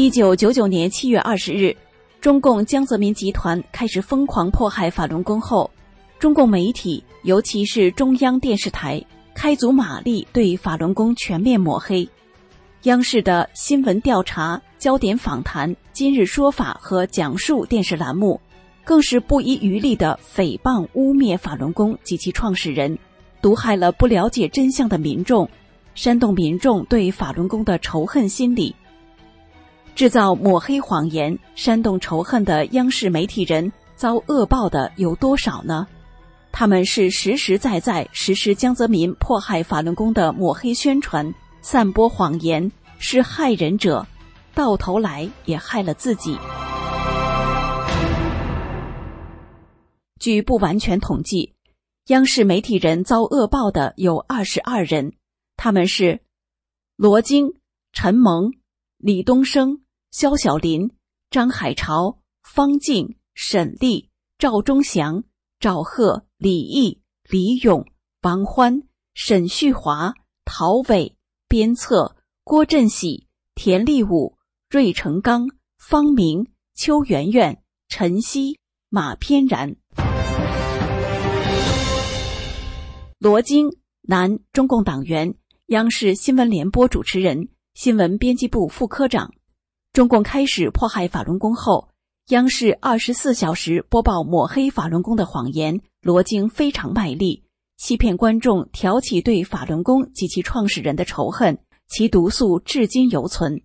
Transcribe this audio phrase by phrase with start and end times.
[0.00, 1.76] 一九九九年七月二十日，
[2.20, 5.68] 中共江泽民集团开始疯狂迫害法轮功后，
[6.20, 12.08] 中共媒体，尤其是中央电视台，开足马力对法轮功全面抹黑。
[12.84, 18.40] 央视的新闻调查、焦点访谈、今日说法和讲述电视栏目，
[18.84, 22.96] 更是不遗余力的诽谤污蔑法轮功及其创始人，
[23.42, 25.50] 毒害了不了解真相的民众，
[25.96, 28.72] 煽动民众对法轮功的仇恨心理。
[29.98, 35.88] 制造抹黑谎言、煽动仇恨的央视媒体人遭恶报的有多少呢？
[36.52, 44.06] 他们是实实在在实施江泽民迫害法轮功的抹黑宣传、散播谎言，是害人者，
[44.54, 46.38] 到头来也害了自己。
[50.20, 51.54] 据不完全统计，
[52.06, 55.14] 央视媒体人遭恶报的有二十二人，
[55.56, 56.20] 他们是
[56.94, 57.52] 罗京、
[57.92, 58.52] 陈蒙、
[58.96, 59.80] 李东升。
[60.10, 60.90] 肖小林、
[61.30, 65.22] 张海潮、方静、沈丽、赵忠祥、
[65.60, 67.84] 赵贺、李毅、李勇、
[68.22, 68.82] 王欢、
[69.12, 70.14] 沈旭华、
[70.46, 71.14] 陶伟、
[71.46, 74.38] 鞭策、郭振喜、田立武、
[74.70, 79.76] 芮成钢、方明、邱媛媛、陈曦、马翩然。
[83.18, 85.34] 罗京，男，中共党员，
[85.66, 89.34] 央视新闻联播主持人，新闻编辑部副科长。
[89.92, 91.88] 中共开始迫害法轮功后，
[92.28, 97.44] 央视二十四小时播报抹黑法轮功的谎言，罗京非常卖力，
[97.76, 103.62] 欺骗观众，挑起对法轮功及其创始人的仇恨，其毒素至今犹存。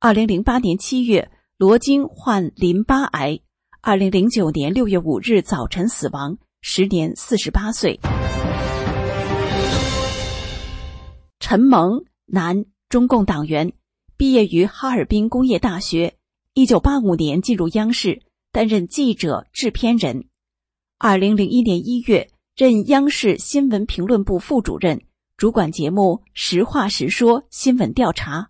[0.00, 3.40] 二零零八年七月，罗京患淋巴癌，
[3.80, 7.98] 二零零九年六月五日早晨死亡，时年四十八岁。
[11.38, 13.72] 陈蒙，男，中共党员。
[14.24, 16.14] 毕业于哈尔滨工业大学，
[16.54, 20.28] 一九八五年进入央视，担任记者、制片人。
[20.96, 25.02] 二零零一年一月，任央视新闻评论部副主任，
[25.36, 28.48] 主管节目《实话实说》新闻调查。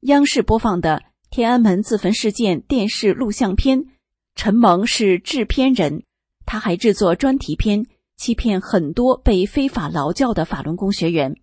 [0.00, 3.84] 央视播放的天安门自焚事件电视录像片，
[4.34, 6.02] 陈蒙是制片人，
[6.46, 7.86] 他还制作专题片，
[8.16, 11.36] 欺骗很多被非法劳教的法轮功学员。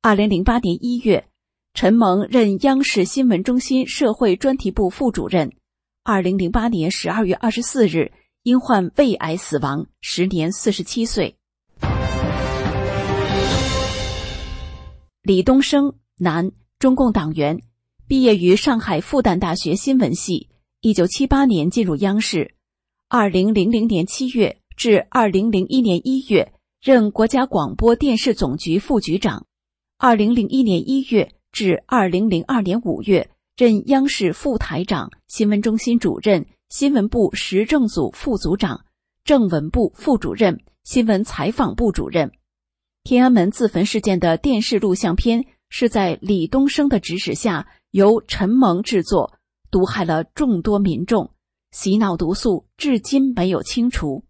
[0.00, 1.28] 二零零八年一月。
[1.76, 5.52] 陈蒙任央视新闻中心社会专题部副主任。
[6.02, 11.36] 二零零八年十二月二十四日，因患胃癌死亡，时年四十七岁。
[15.20, 17.60] 李东升，男，中共党员，
[18.08, 20.48] 毕业于上海复旦大学新闻系，
[20.80, 22.54] 一九七八年进入央视。
[23.06, 29.44] 二零零零年七月至二零零一年一月，任国家广播电视总局副局长。
[29.98, 31.35] 二零零一年一月。
[31.56, 38.84] 至二零零二年五月，任央视副台长、新闻中心主任、新闻部时政组副组长、
[39.24, 42.30] 政文部副主任、新闻采访部主任。
[43.04, 49.32] 天安门自焚事件的电视录像片是在李东升的指使下由陈蒙制作，
[49.70, 51.30] 毒害了众多民众，
[51.70, 54.24] 洗脑毒素至今没有清除。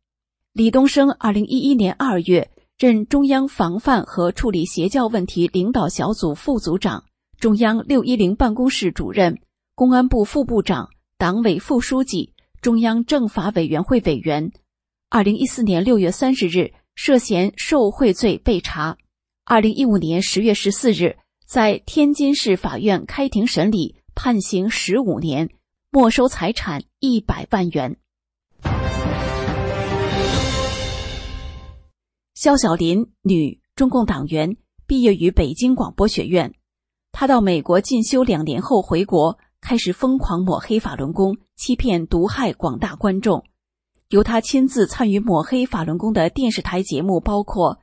[0.52, 7.02] 李东升二零一一年二月任中央防范和处理邪教问题领导小组副组长。
[7.38, 9.38] 中央六一零办公室主任、
[9.74, 10.88] 公安部副部长、
[11.18, 12.32] 党委副书记、
[12.62, 14.52] 中央政法委员会委员，
[15.10, 18.96] 二零一四年六月三十日涉嫌受贿罪被查，
[19.44, 25.50] 二零一五年十月十四日在天津市法院开庭审理，判刑十五年，
[25.90, 27.98] 没收财产一百万元。
[32.34, 34.56] 肖小林，女，中共党员，
[34.86, 36.54] 毕业于北京广播学院。
[37.18, 43.42] 他到美国进修两年后回国，开始疯狂抹黑法轮功，欺骗毒害广大观众。
[44.10, 47.76] 由他亲自参与抹黑法轮功的电视台节目包括《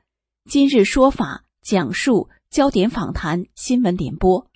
[0.48, 4.46] 今日说法》、讲述、焦点访谈、新闻联播。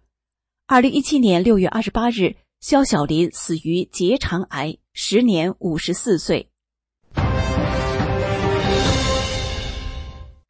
[0.69, 6.48] 二零一七年六月二十八日，肖小林死于结肠癌，时年五十四岁。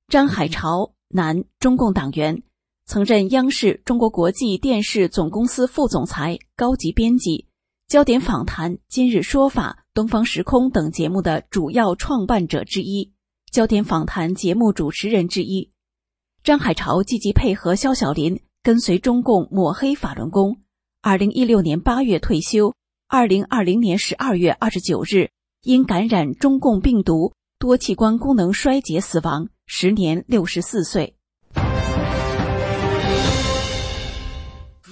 [0.09, 2.43] 张海潮，男，中共党员。
[2.89, 7.33] 曾任央视中国国际电视总公司副总裁、高级编辑，
[7.87, 13.05] 《焦点访谈》《今日说法》《东方时空》等节目的主要创办者之一，
[13.53, 15.71] 《焦点访谈》节目主持人之一。
[16.43, 20.57] 张海潮积极配合肖小林，跟随中共抹黑法轮功。
[21.03, 22.73] 二零一六年八月退休，
[23.07, 25.29] 二零二零年十二月二十九日
[25.61, 31.18] 因感染中共病毒多器官功能衰竭死亡，时年六十四岁。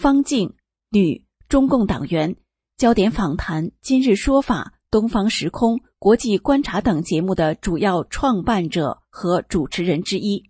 [0.06, 0.54] 方静，
[0.90, 2.36] 女，中共党员，
[2.76, 10.44] 焦点访谈、今日说法、东方时空、国际观察等节目的主要创办者和主持人之一。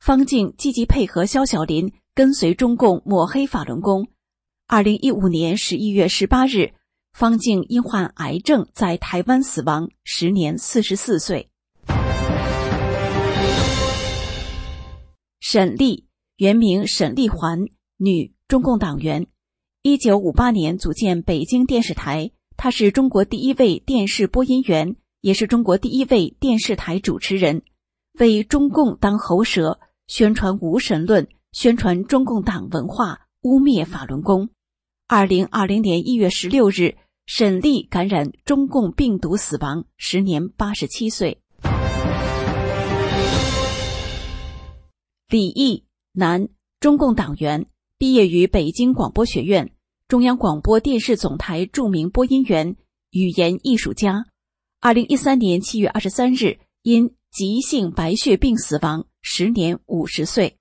[0.00, 4.06] 方静积极配合肖小林，跟随中共抹黑法轮功。
[4.66, 6.74] 二零一五年十一月十八日，
[7.14, 11.48] 方静因患癌症在台湾死亡，时年四十四岁。
[15.40, 17.60] 沈丽，原名沈丽环，
[17.96, 18.33] 女。
[18.54, 19.26] 中共党员，
[19.82, 22.30] 一九五八年组建北京电视台。
[22.56, 27.62] 他是中国第一位电视播音员，也是中国第一位电视台主持人，
[28.20, 34.50] 为中共当喉舌，宣传无神论，宣传中共党文化，污蔑法轮功。
[35.08, 36.96] 二零二零年一月十六日，
[37.26, 41.40] 沈丽感染中共病毒死亡，时年八十七岁。
[45.28, 46.46] 李毅，男，
[46.78, 47.66] 中共党员。
[48.04, 49.72] 毕业于北京广播学院，
[50.08, 52.76] 中央广播电视总台著名播音员、
[53.12, 54.26] 语言艺术家。
[54.78, 60.58] 二零一三年七月二十三日因急性白血病死亡，时年五十岁。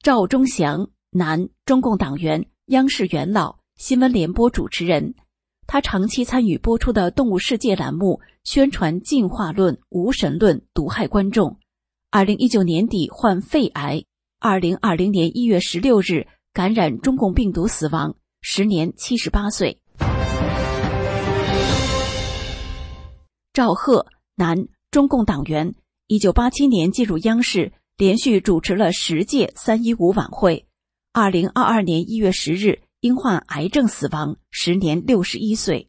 [0.00, 5.14] 赵忠祥，男，中共党员，央视元老，新闻联播主持人。
[5.68, 11.60] 他长期参与播出的《动物世界》栏目，宣传进化论、无神论，毒害观众。
[12.14, 14.04] 二零一九年底患肺癌，
[14.38, 19.80] 二零二零年一月十六日感染中共病毒死亡，时年七十八岁。
[23.54, 24.04] 赵贺，
[24.34, 25.74] 男，中共党员，
[26.06, 30.66] 一九八七年进入央视，连续主持了十届三一五晚会。
[31.14, 35.88] 二零二二年一月十日因患癌症死亡，时年六十一岁。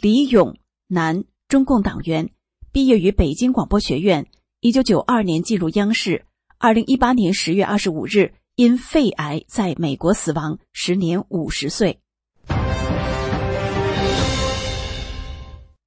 [0.00, 0.56] 李勇，
[0.88, 1.24] 男。
[1.54, 2.30] 中共党员，
[2.72, 4.26] 毕业于北京广播学院。
[4.58, 6.24] 一九九二年进入央视。
[6.58, 12.00] 二零一八年十月二十五日因肺癌在美国死亡，时年五十岁。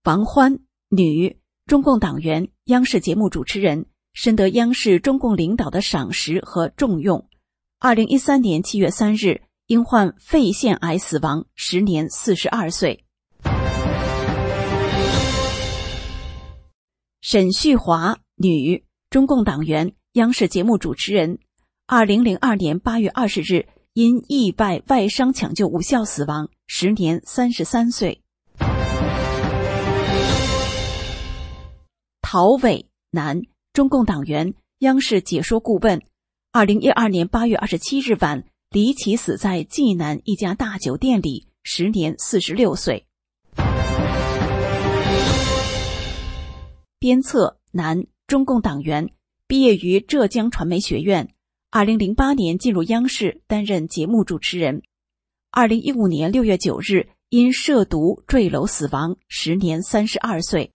[0.05, 7.27] 王欢，女，中共党员，央视节目主持人，深得央视中共领导的赏识和重用。
[7.77, 13.03] 二零一三年七月三日因患肺腺癌死亡，时年四十二岁。
[17.21, 21.39] 沈旭华，女，中共党员，央视节目主持人。
[21.87, 28.21] 二零零二年八月二十日因意外外伤抢救无效死亡，时年三十三岁。
[32.21, 33.41] 陶伟，男，
[33.73, 36.03] 中共党员，央视解说顾问。
[36.51, 43.07] 二零一二年八月二十七日晚离奇死在济南一家大酒店里，时年四十六岁。
[46.99, 49.11] 鞭策，男，中共党员，
[49.45, 51.31] 毕业于浙江传媒学院。
[51.69, 54.81] 二零零八年进入央视担任节目主持人。
[55.51, 60.73] 二零一五年六月九日因涉毒坠楼死亡，时年三十二岁。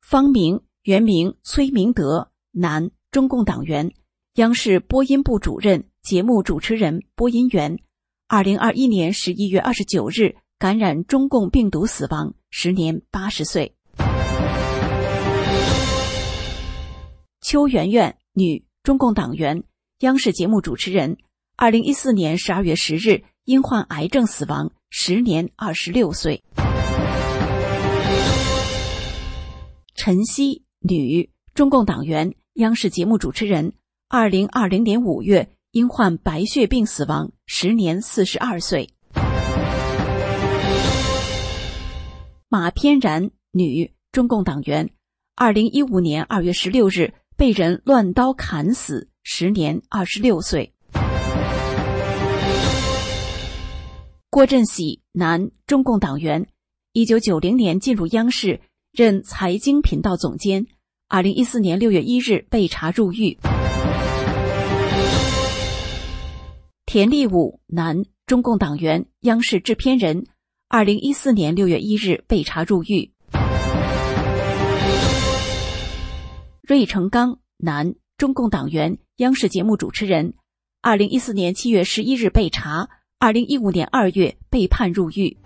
[0.00, 3.92] 方明，原名崔明德，男，中共党员，
[4.34, 7.80] 央视播音部主任、节目主持人、播音员。
[8.28, 10.36] 二零二一年十一月二十九日。
[10.60, 13.74] 感染中共病毒死亡，时年八十岁。
[17.40, 19.64] 邱媛媛，女，中共党员，
[20.00, 21.16] 央视节目主持人。
[21.56, 26.44] 二零一四年十二月十日因患癌症死亡，时年二十六岁。
[29.94, 33.72] 陈曦，女，中共党员，央视节目主持人。
[34.10, 38.90] 二零二零年五月因患白血病死亡，时年四十二岁。
[42.52, 44.90] 马翩然，女，中共党员。
[45.36, 50.74] 二零一五年二月十六日被人乱刀砍死，时年二十六岁。
[54.30, 56.44] 郭振喜，男，中共党员。
[56.92, 60.66] 一九九零年进入央视，任财经频道总监。
[61.06, 63.38] 二零一四年六月一日被查入狱。
[66.84, 70.26] 田立武，男，中共党员，央视制片人。
[70.72, 73.10] 二零一四年六月一日被查入狱。
[76.62, 80.32] 芮成钢，男，中共党员，央视节目主持人。
[80.80, 85.36] 二零一四年七月十一日被查，二零一五年二月被判入狱。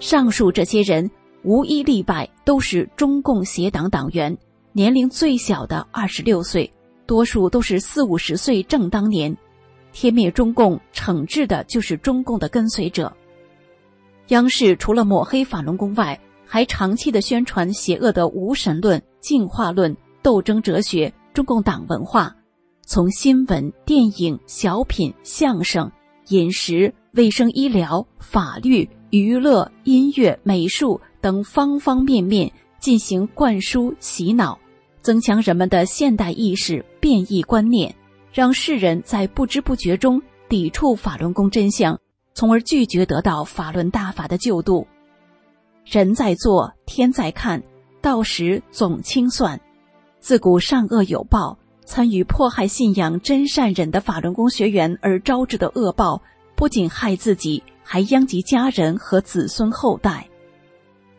[0.00, 1.08] 上述这些人
[1.44, 4.36] 无一例外都是中共协党党员，
[4.72, 6.68] 年龄最小的二十六岁，
[7.06, 9.32] 多数都是四五十岁正当年。
[9.92, 13.12] 天灭中共，惩治的就是中共的跟随者。
[14.28, 22.34] 央视除了抹黑法轮功外，还长期的宣传邪恶的无神论、进化论、斗争哲学、中共党文化，
[22.86, 25.90] 从新闻、电影、小品、相声、
[26.28, 34.58] 饮食、卫生医疗、法律、娱乐、音乐、美术等方方面面进行灌输洗脑，
[35.00, 37.94] 增强人们的现代意识、变异观念，
[38.32, 41.98] 让世人在不知不觉中抵触法轮功真相，
[42.34, 44.86] 从而拒绝得到法轮大法的救度。
[45.84, 47.62] 人在做，天在看，
[48.00, 49.60] 到时总清算。
[50.18, 56.22] 自古善恶有报，参与迫害信仰真善忍的法轮功学员而招致的恶报，
[56.54, 60.28] 不仅害自己，还殃及家人和子孙后代。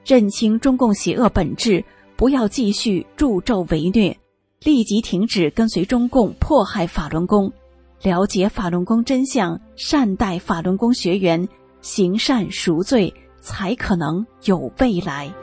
[0.05, 1.84] 认清中共邪恶本质，
[2.15, 4.17] 不要继续助纣为虐，
[4.63, 7.51] 立即停止跟随中共迫害法轮功，
[8.01, 11.48] 了解法轮功真相，善待法轮功学员，
[11.82, 13.13] 行善赎罪。
[13.43, 15.42] 才可能有未来。